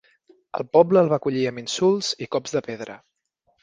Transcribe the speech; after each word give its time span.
El 0.59 0.65
poble 0.77 1.03
el 1.03 1.13
va 1.13 1.21
acollir 1.23 1.45
amb 1.51 1.63
insults, 1.65 2.13
i 2.29 2.33
cops 2.35 2.61
de 2.61 2.67
pedra. 2.73 3.03